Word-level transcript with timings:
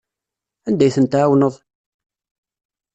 Anda 0.67 0.83
ay 0.85 0.93
ten-tɛawneḍ? 0.95 1.55